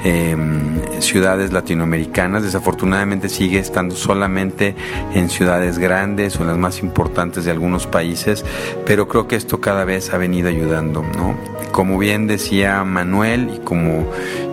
em, 0.07 1.01
ciudades 1.01 1.51
latinoamericanas. 1.51 2.43
Desafortunadamente 2.43 3.29
sigue 3.29 3.59
estando 3.59 3.95
solamente 3.95 4.75
en 5.13 5.29
ciudades 5.29 5.77
grandes 5.77 6.37
o 6.37 6.41
en 6.41 6.47
las 6.47 6.57
más 6.57 6.79
importantes 6.79 7.45
de 7.45 7.51
algunos 7.51 7.87
países, 7.87 8.45
pero 8.85 9.07
creo 9.07 9.27
que 9.27 9.35
esto 9.35 9.59
cada 9.59 9.85
vez 9.85 10.13
ha 10.13 10.17
venido 10.17 10.49
ayudando, 10.49 11.01
¿no? 11.01 11.37
Como 11.71 11.97
bien 11.97 12.27
decía 12.27 12.83
Manuel 12.83 13.51
y 13.55 13.59
como, 13.59 14.09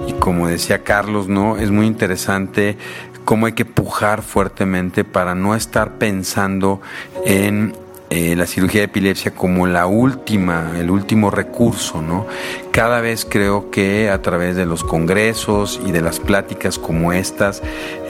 y 0.08 0.12
como 0.14 0.48
decía 0.48 0.82
Carlos, 0.82 1.28
¿no? 1.28 1.56
Es 1.56 1.70
muy 1.70 1.86
interesante 1.86 2.76
cómo 3.24 3.46
hay 3.46 3.52
que 3.52 3.64
pujar 3.64 4.22
fuertemente 4.22 5.04
para 5.04 5.34
no 5.34 5.54
estar 5.54 5.92
pensando 5.98 6.80
en 7.24 7.74
eh, 8.16 8.36
la 8.36 8.46
cirugía 8.46 8.82
de 8.82 8.84
epilepsia 8.84 9.32
como 9.32 9.66
la 9.66 9.88
última, 9.88 10.70
el 10.78 10.88
último 10.88 11.32
recurso, 11.32 12.00
¿no? 12.00 12.28
Cada 12.70 13.00
vez 13.00 13.26
creo 13.28 13.72
que 13.72 14.08
a 14.08 14.22
través 14.22 14.54
de 14.54 14.66
los 14.66 14.84
congresos 14.84 15.80
y 15.84 15.90
de 15.90 16.00
las 16.00 16.20
pláticas 16.20 16.78
como 16.78 17.12
estas, 17.12 17.60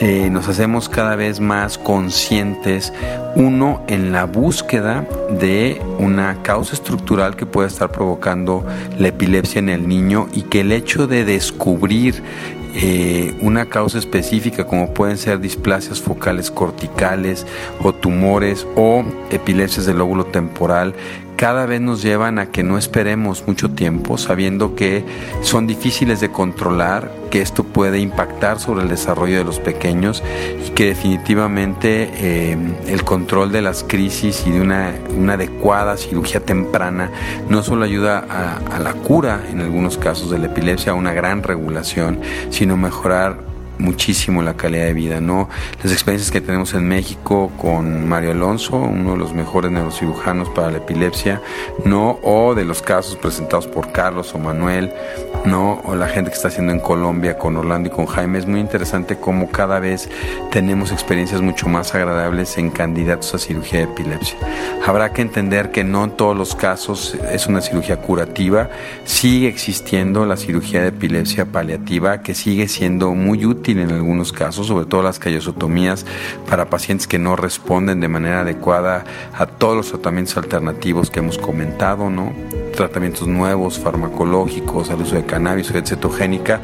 eh, 0.02 0.28
nos 0.30 0.46
hacemos 0.48 0.90
cada 0.90 1.16
vez 1.16 1.40
más 1.40 1.78
conscientes, 1.78 2.92
uno, 3.34 3.82
en 3.88 4.12
la 4.12 4.26
búsqueda 4.26 5.08
de 5.40 5.80
una 5.98 6.42
causa 6.42 6.74
estructural 6.74 7.34
que 7.34 7.46
pueda 7.46 7.68
estar 7.68 7.90
provocando 7.90 8.62
la 8.98 9.08
epilepsia 9.08 9.60
en 9.60 9.70
el 9.70 9.88
niño 9.88 10.28
y 10.34 10.42
que 10.42 10.60
el 10.60 10.72
hecho 10.72 11.06
de 11.06 11.24
descubrir 11.24 12.22
eh, 12.76 13.34
una 13.40 13.66
causa 13.66 13.98
específica 13.98 14.66
como 14.66 14.92
pueden 14.92 15.16
ser 15.16 15.38
displasias 15.38 16.00
focales 16.00 16.50
corticales 16.50 17.46
o 17.80 17.92
tumores 17.92 18.66
o 18.74 19.04
epilepsias 19.30 19.86
del 19.86 19.98
lóbulo 19.98 20.26
temporal 20.26 20.92
cada 21.36 21.66
vez 21.66 21.80
nos 21.80 22.02
llevan 22.02 22.38
a 22.38 22.46
que 22.46 22.62
no 22.62 22.78
esperemos 22.78 23.44
mucho 23.46 23.70
tiempo 23.70 24.18
sabiendo 24.18 24.74
que 24.74 25.04
son 25.42 25.66
difíciles 25.66 26.20
de 26.20 26.30
controlar, 26.30 27.10
que 27.30 27.40
esto 27.40 27.64
puede 27.64 27.98
impactar 27.98 28.60
sobre 28.60 28.82
el 28.82 28.88
desarrollo 28.88 29.38
de 29.38 29.44
los 29.44 29.60
pequeños 29.60 30.22
y 30.66 30.70
que 30.70 30.86
definitivamente 30.86 32.10
eh, 32.14 32.56
el 32.86 33.04
control 33.04 33.52
de 33.52 33.62
las 33.62 33.84
crisis 33.84 34.44
y 34.46 34.50
de 34.50 34.60
una, 34.60 34.94
adecuada 35.32 35.96
cirugía 35.96 36.40
temprana 36.40 37.10
no 37.48 37.62
solo 37.62 37.84
ayuda 37.84 38.24
a, 38.28 38.76
a 38.76 38.78
la 38.78 38.92
cura 38.94 39.40
en 39.50 39.60
algunos 39.60 39.98
casos 39.98 40.30
de 40.30 40.38
la 40.38 40.46
epilepsia, 40.46 40.92
a 40.92 40.94
una 40.94 41.12
gran 41.12 41.42
regulación, 41.42 42.20
sino 42.50 42.76
mejorar 42.76 43.53
muchísimo 43.78 44.42
la 44.42 44.54
calidad 44.54 44.84
de 44.84 44.94
vida, 44.94 45.20
¿no? 45.20 45.48
Las 45.82 45.92
experiencias 45.92 46.30
que 46.30 46.40
tenemos 46.40 46.74
en 46.74 46.86
México 46.88 47.50
con 47.60 48.08
Mario 48.08 48.32
Alonso, 48.32 48.76
uno 48.76 49.12
de 49.12 49.18
los 49.18 49.34
mejores 49.34 49.70
neurocirujanos 49.70 50.48
para 50.50 50.70
la 50.70 50.78
epilepsia, 50.78 51.40
¿no? 51.84 52.18
O 52.22 52.54
de 52.54 52.64
los 52.64 52.82
casos 52.82 53.16
presentados 53.16 53.66
por 53.66 53.92
Carlos 53.92 54.34
o 54.34 54.38
Manuel, 54.38 54.92
¿no? 55.44 55.80
O 55.84 55.94
la 55.94 56.08
gente 56.08 56.30
que 56.30 56.36
está 56.36 56.48
haciendo 56.48 56.72
en 56.72 56.80
Colombia 56.80 57.36
con 57.36 57.56
Orlando 57.56 57.88
y 57.88 57.92
con 57.92 58.06
Jaime. 58.06 58.38
Es 58.38 58.46
muy 58.46 58.60
interesante 58.60 59.16
cómo 59.16 59.50
cada 59.50 59.80
vez 59.80 60.08
tenemos 60.50 60.92
experiencias 60.92 61.40
mucho 61.40 61.68
más 61.68 61.94
agradables 61.94 62.56
en 62.58 62.70
candidatos 62.70 63.34
a 63.34 63.38
cirugía 63.38 63.80
de 63.80 63.84
epilepsia. 63.84 64.36
Habrá 64.86 65.12
que 65.12 65.22
entender 65.22 65.70
que 65.70 65.84
no 65.84 66.04
en 66.04 66.10
todos 66.12 66.36
los 66.36 66.54
casos 66.54 67.16
es 67.32 67.46
una 67.46 67.60
cirugía 67.60 67.96
curativa, 67.96 68.70
sigue 69.04 69.48
existiendo 69.48 70.26
la 70.26 70.36
cirugía 70.36 70.82
de 70.82 70.88
epilepsia 70.88 71.46
paliativa 71.46 72.22
que 72.22 72.34
sigue 72.34 72.68
siendo 72.68 73.14
muy 73.14 73.44
útil 73.44 73.63
en 73.72 73.90
algunos 73.90 74.32
casos, 74.32 74.66
sobre 74.66 74.86
todo 74.86 75.02
las 75.02 75.18
callosotomías 75.18 76.04
para 76.48 76.70
pacientes 76.70 77.06
que 77.06 77.18
no 77.18 77.36
responden 77.36 78.00
de 78.00 78.08
manera 78.08 78.40
adecuada 78.40 79.04
a 79.36 79.46
todos 79.46 79.76
los 79.76 79.88
tratamientos 79.88 80.36
alternativos 80.36 81.10
que 81.10 81.20
hemos 81.20 81.38
comentado, 81.38 82.10
¿no? 82.10 82.32
Tratamientos 82.76 83.26
nuevos, 83.26 83.78
farmacológicos, 83.78 84.90
al 84.90 85.00
uso 85.00 85.16
de 85.16 85.24
cannabis 85.24 85.70
o 85.70 85.74
de 85.74 85.82
cetogénica 85.86 86.60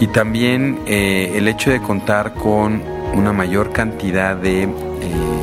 y 0.00 0.06
también 0.08 0.80
eh, 0.86 1.32
el 1.34 1.48
hecho 1.48 1.70
de 1.70 1.80
contar 1.80 2.34
con 2.34 2.82
una 3.14 3.32
mayor 3.32 3.72
cantidad 3.72 4.36
de 4.36 4.64
eh, 4.64 4.68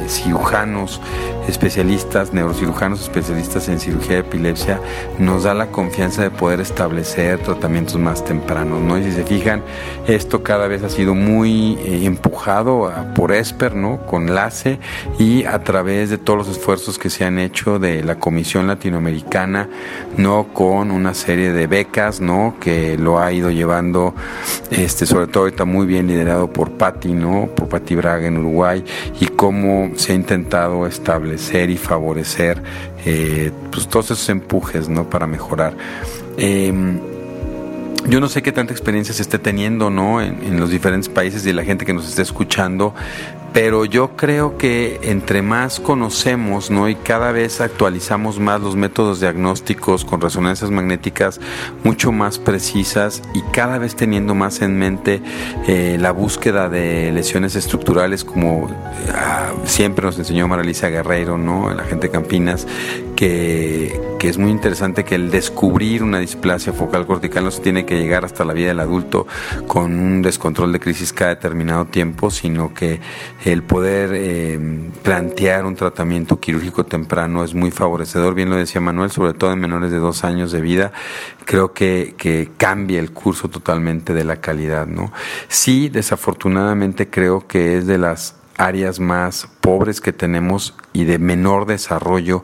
cirujanos 0.08 1.02
especialistas, 1.48 2.34
neurocirujanos 2.34 3.02
especialistas 3.02 3.70
en 3.70 3.80
cirugía 3.80 4.16
de 4.16 4.20
epilepsia, 4.20 4.80
nos 5.20 5.44
da 5.44 5.54
la 5.54 5.68
confianza 5.68 6.24
de 6.24 6.32
poder 6.32 6.60
establecer 6.60 7.40
tratamientos 7.40 7.98
más 7.98 8.24
tempranos, 8.24 8.82
¿no? 8.82 8.98
Y 8.98 9.04
si 9.04 9.12
se 9.12 9.24
fijan, 9.24 9.62
esto 10.08 10.44
cada 10.44 10.68
vez 10.68 10.84
ha 10.84 10.90
sido 10.90 11.14
muy 11.14 11.78
eh, 11.86 12.06
empujado 12.06 12.92
por 13.14 13.32
ESPER, 13.32 13.76
¿no? 13.76 14.06
Con 14.06 14.34
LACE 14.34 14.80
y 15.20 15.46
a 15.46 15.64
través 15.64 16.10
de 16.10 16.18
todos 16.18 16.40
los 16.40 16.58
esfuerzos 16.58 16.98
que 16.98 17.10
se 17.10 17.26
han 17.26 17.40
hecho 17.40 17.80
de 17.80 18.04
la 18.04 18.16
Comisión 18.16 18.68
Latinoamericana, 18.68 19.70
¿no? 20.18 20.48
Con 20.54 20.92
una 20.92 21.14
serie 21.14 21.52
de 21.52 21.68
becas, 21.68 22.22
¿no? 22.22 22.56
Que 22.60 22.98
lo 22.98 23.20
ha 23.20 23.32
ido 23.32 23.52
llevando, 23.52 24.16
este, 24.72 25.06
sobre 25.06 25.28
todo 25.28 25.44
ahorita 25.44 25.66
muy 25.66 25.86
bien 25.86 26.08
liderado 26.08 26.52
por 26.52 26.72
Patti, 26.72 27.14
¿no? 27.14 27.50
Por 27.56 27.68
Patti 27.70 27.96
Braga 27.96 28.28
en 28.28 28.38
Uruguay 28.38 28.84
y 29.20 29.28
cómo 29.28 29.92
se 29.96 30.14
ha 30.14 30.16
intentado 30.16 30.88
establecer 30.88 31.35
y 31.36 31.78
favorecer 31.78 32.62
eh, 33.06 33.52
pues, 33.72 33.88
todos 33.88 34.12
esos 34.12 34.30
empujes 34.30 34.90
¿no? 34.90 35.10
para 35.10 35.28
mejorar. 35.28 35.76
Em, 36.38 37.00
yo 38.08 38.20
no 38.20 38.30
sé 38.30 38.44
qué 38.44 38.52
tanta 38.52 38.72
experiencia 38.72 39.14
se 39.16 39.24
esté 39.24 39.40
teniendo 39.40 39.90
¿no? 39.90 40.22
En, 40.22 40.60
los 40.60 40.70
diferentes 40.70 41.10
países 41.10 41.46
y 41.46 41.54
la 41.54 41.64
gente 41.64 41.86
que 41.86 41.94
nos 41.94 42.08
esté 42.08 42.22
escuchando, 42.22 42.94
pero 43.52 43.86
yo 43.86 44.16
creo 44.16 44.58
que 44.58 45.00
entre 45.04 45.42
más 45.42 45.80
conocemos 45.80 46.70
¿no? 46.70 46.88
y 46.88 46.96
cada 46.96 47.32
vez 47.32 47.62
actualizamos 47.62 48.40
más 48.40 48.62
los 48.62 48.76
métodos 48.76 49.22
diagnósticos 49.22 50.06
con 50.06 50.22
resonancias 50.22 50.70
magnéticas 50.70 51.40
mucho 51.84 52.12
más 52.12 52.38
precisas 52.38 53.24
y 53.34 53.42
cada 53.52 53.80
vez 53.80 53.96
teniendo 53.96 54.36
más 54.36 54.62
en 54.62 54.78
mente 54.78 55.22
eh, 55.68 55.98
la 56.00 56.12
búsqueda 56.12 56.70
de 56.70 57.12
lesiones 57.12 57.56
estructurales 57.56 58.24
como 58.24 58.70
ah, 59.14 59.45
siempre 59.66 60.06
nos 60.06 60.18
enseñó 60.18 60.48
Maralisa 60.48 60.90
Guerreiro, 60.90 61.38
¿no? 61.38 61.74
la 61.74 61.84
gente 61.84 62.10
Campinas, 62.10 62.68
que, 63.16 64.00
que, 64.20 64.30
es 64.30 64.38
muy 64.38 64.52
interesante 64.52 65.04
que 65.04 65.16
el 65.16 65.32
descubrir 65.32 66.04
una 66.04 66.20
displasia 66.20 66.74
focal 66.74 67.06
cortical 67.06 67.44
no 67.44 67.52
se 67.52 67.62
tiene 67.62 67.86
que 67.86 67.98
llegar 67.98 68.26
hasta 68.26 68.46
la 68.46 68.54
vida 68.54 68.70
del 68.70 68.80
adulto 68.80 69.28
con 69.68 69.98
un 70.00 70.22
descontrol 70.22 70.72
de 70.72 70.80
crisis 70.80 71.14
cada 71.14 71.32
determinado 71.32 71.86
tiempo, 71.86 72.30
sino 72.30 72.74
que 72.74 73.00
el 73.44 73.64
poder 73.64 74.12
eh, 74.14 74.60
plantear 75.04 75.66
un 75.66 75.76
tratamiento 75.76 76.40
quirúrgico 76.40 76.86
temprano 76.86 77.44
es 77.44 77.54
muy 77.54 77.72
favorecedor, 77.72 78.34
bien 78.34 78.50
lo 78.50 78.58
decía 78.58 78.82
Manuel, 78.82 79.12
sobre 79.12 79.34
todo 79.34 79.52
en 79.52 79.60
menores 79.60 79.92
de 79.92 79.98
dos 79.98 80.24
años 80.24 80.52
de 80.52 80.62
vida, 80.62 80.92
creo 81.46 81.74
que, 81.74 82.16
que 82.18 82.52
cambia 82.58 83.00
el 83.00 83.12
curso 83.12 83.50
totalmente 83.50 84.14
de 84.14 84.24
la 84.24 84.38
calidad, 84.38 84.88
¿no? 84.88 85.12
Sí, 85.48 85.90
desafortunadamente 85.90 87.10
creo 87.10 87.48
que 87.48 87.78
es 87.78 87.88
de 87.88 87.98
las 87.98 88.36
áreas 88.58 89.00
más 89.00 89.48
pobres 89.62 90.02
que 90.02 90.14
tenemos 90.14 90.76
y 90.94 91.06
de 91.06 91.20
menor 91.20 91.66
desarrollo 91.66 92.44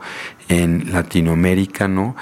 en 0.49 0.91
Latinoamérica, 0.91 1.87
¿no? 1.87 2.15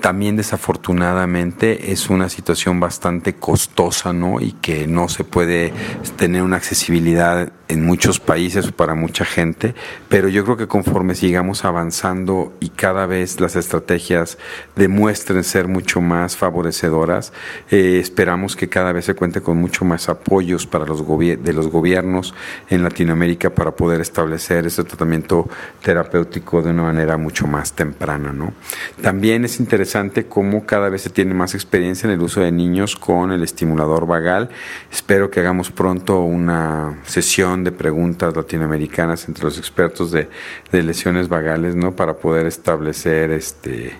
También 0.00 0.36
desafortunadamente 0.36 1.92
es 1.92 2.08
una 2.08 2.28
situación 2.28 2.78
bastante 2.78 3.34
costosa, 3.34 4.12
¿no? 4.12 4.40
Y 4.40 4.52
que 4.52 4.86
no 4.86 5.08
se 5.08 5.24
puede 5.24 5.72
tener 6.16 6.42
una 6.42 6.56
accesibilidad 6.56 7.52
en 7.68 7.84
muchos 7.84 8.18
países 8.18 8.72
para 8.72 8.94
mucha 8.94 9.26
gente, 9.26 9.74
pero 10.08 10.28
yo 10.28 10.42
creo 10.44 10.56
que 10.56 10.66
conforme 10.66 11.14
sigamos 11.14 11.66
avanzando 11.66 12.54
y 12.60 12.70
cada 12.70 13.04
vez 13.04 13.40
las 13.40 13.56
estrategias 13.56 14.38
demuestren 14.74 15.44
ser 15.44 15.68
mucho 15.68 16.00
más 16.00 16.36
favorecedoras, 16.36 17.32
eh, 17.70 17.98
esperamos 18.00 18.56
que 18.56 18.70
cada 18.70 18.92
vez 18.92 19.04
se 19.04 19.14
cuente 19.14 19.42
con 19.42 19.58
mucho 19.58 19.84
más 19.84 20.08
apoyos 20.08 20.66
para 20.66 20.86
los 20.86 21.06
de 21.06 21.52
los 21.52 21.68
gobiernos 21.68 22.34
en 22.70 22.82
Latinoamérica 22.82 23.50
para 23.50 23.72
poder 23.72 24.00
establecer 24.00 24.66
este 24.66 24.84
tratamiento 24.84 25.48
terapéutico 25.82 26.62
de 26.62 26.70
una 26.70 26.84
manera 26.84 27.18
mucho 27.18 27.46
más 27.46 27.72
temprana, 27.72 28.32
¿no? 28.32 28.54
También 29.02 29.44
es 29.48 29.60
interesante 29.60 30.26
cómo 30.26 30.66
cada 30.66 30.90
vez 30.90 31.02
se 31.02 31.10
tiene 31.10 31.32
más 31.32 31.54
experiencia 31.54 32.06
en 32.06 32.12
el 32.12 32.20
uso 32.20 32.40
de 32.40 32.52
niños 32.52 32.96
con 32.96 33.32
el 33.32 33.42
estimulador 33.42 34.06
vagal. 34.06 34.50
Espero 34.92 35.30
que 35.30 35.40
hagamos 35.40 35.70
pronto 35.70 36.20
una 36.20 37.00
sesión 37.04 37.64
de 37.64 37.72
preguntas 37.72 38.36
latinoamericanas 38.36 39.26
entre 39.26 39.44
los 39.44 39.58
expertos 39.58 40.10
de, 40.10 40.28
de 40.70 40.82
lesiones 40.82 41.28
vagales, 41.28 41.74
¿no? 41.74 41.96
Para 41.96 42.18
poder 42.18 42.46
establecer 42.46 43.30
este 43.30 43.96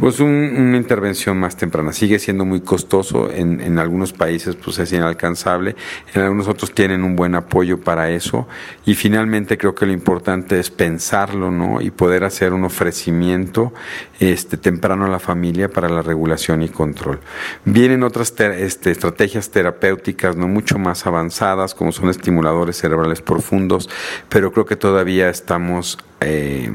pues 0.00 0.18
una 0.18 0.78
intervención 0.78 1.38
más 1.38 1.56
temprana. 1.56 1.92
Sigue 1.92 2.18
siendo 2.18 2.46
muy 2.46 2.62
costoso, 2.62 3.30
en, 3.30 3.60
en, 3.60 3.78
algunos 3.78 4.14
países 4.14 4.56
pues 4.56 4.78
es 4.78 4.92
inalcanzable, 4.92 5.76
en 6.14 6.22
algunos 6.22 6.48
otros 6.48 6.72
tienen 6.72 7.04
un 7.04 7.16
buen 7.16 7.34
apoyo 7.34 7.80
para 7.80 8.10
eso 8.10 8.48
y 8.86 8.94
finalmente 8.94 9.58
creo 9.58 9.74
que 9.74 9.84
lo 9.84 9.92
importante 9.92 10.58
es 10.58 10.70
pensarlo, 10.70 11.50
¿no? 11.50 11.82
Y 11.82 11.90
poder 11.90 12.24
hacer 12.24 12.54
un 12.54 12.64
ofrecimiento 12.64 13.74
este, 14.18 14.56
temprano 14.56 15.04
a 15.04 15.08
la 15.08 15.18
familia 15.18 15.68
para 15.68 15.88
la 15.88 16.00
regulación 16.02 16.62
y 16.62 16.68
control. 16.68 17.20
Vienen 17.66 18.02
otras 18.02 18.34
este, 18.38 18.90
estrategias 18.90 19.50
terapéuticas, 19.50 20.34
no 20.34 20.48
mucho 20.48 20.78
más 20.78 21.06
avanzadas, 21.06 21.74
como 21.74 21.92
son 21.92 22.08
estimuladores 22.08 22.78
cerebrales 22.78 23.20
profundos, 23.20 23.90
pero 24.28 24.50
creo 24.52 24.64
que 24.64 24.76
todavía 24.76 25.28
estamos... 25.28 25.98
Eh, 26.20 26.70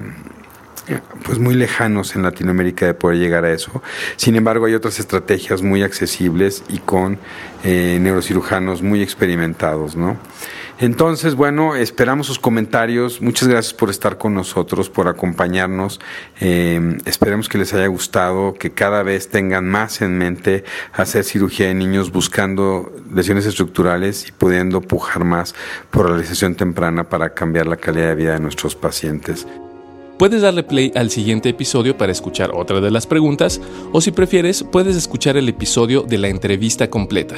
pues 1.24 1.40
muy 1.40 1.56
lejanos 1.56 2.16
en 2.16 2.24
Latinoamérica 2.24 2.86
de 2.86 2.94
poder 2.94 3.18
llegar 3.18 3.46
a 3.46 3.52
eso. 3.52 3.82
Sin 4.16 4.36
embargo, 4.36 4.66
hay 4.66 4.74
otras 4.74 5.00
estrategias 5.00 5.62
muy 5.62 5.84
accesibles 5.84 6.64
y 6.70 6.80
con 6.80 7.18
eh, 7.64 7.98
neurocirujanos 8.00 8.82
muy 8.82 9.02
experimentados, 9.02 9.96
¿no? 9.96 10.18
Entonces, 10.78 11.36
bueno, 11.36 11.76
esperamos 11.76 12.28
sus 12.28 12.38
comentarios. 12.38 13.22
Muchas 13.22 13.48
gracias 13.48 13.74
por 13.74 13.90
estar 13.90 14.18
con 14.18 14.34
nosotros, 14.34 14.90
por 14.90 15.08
acompañarnos. 15.08 16.02
Eh, 16.42 16.98
esperemos 17.06 17.48
que 17.48 17.58
les 17.58 17.74
haya 17.74 17.88
gustado, 17.88 18.54
que 18.54 18.72
cada 18.72 19.02
vez 19.02 19.30
tengan 19.30 19.70
más 19.70 20.02
en 20.02 20.18
mente 20.18 20.66
hacer 20.92 21.24
cirugía 21.24 21.68
de 21.68 21.76
niños 21.76 22.12
buscando 22.12 22.92
lesiones 23.14 23.46
estructurales 23.46 24.28
y 24.28 24.34
pudiendo 24.34 24.82
pujar 24.82 25.24
más 25.24 25.56
por 25.92 26.06
la 26.06 26.12
realización 26.12 26.56
temprana 26.56 27.06
para 27.06 27.34
cambiar 27.34 27.68
la 27.68 27.78
calidad 27.78 28.10
de 28.10 28.16
vida 28.16 28.34
de 28.34 28.42
nuestros 28.42 28.76
pacientes. 28.76 29.48
Puedes 30.18 30.42
darle 30.42 30.64
play 30.64 30.94
al 30.96 31.10
siguiente 31.10 31.50
episodio 31.50 31.98
para 31.98 32.14
escuchar 32.14 32.52
otra 32.54 32.80
de 32.80 32.90
las 32.90 33.06
preguntas 33.06 33.60
o 33.92 34.00
si 34.00 34.12
prefieres 34.12 34.64
puedes 34.64 34.96
escuchar 34.96 35.36
el 35.36 35.50
episodio 35.50 36.04
de 36.04 36.18
la 36.18 36.30
entrevista 36.30 36.90
completa. 36.90 37.36